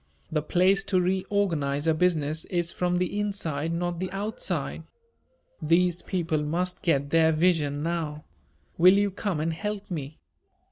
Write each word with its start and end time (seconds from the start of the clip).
The 0.31 0.41
place 0.41 0.83
to 0.85 0.99
reorganize 0.99 1.85
a 1.85 1.93
business 1.93 2.45
is 2.45 2.71
from 2.71 2.97
the 2.97 3.19
inside, 3.19 3.71
not 3.71 3.99
the 3.99 4.09
outside. 4.11 4.81
These 5.61 6.01
people 6.01 6.41
must 6.41 6.81
get 6.81 7.11
their 7.11 7.31
vision 7.31 7.83
now. 7.83 8.25
Will 8.79 8.95
you 8.97 9.11
come 9.11 9.39
and 9.39 9.53
help 9.53 9.91
me?" 9.91 10.17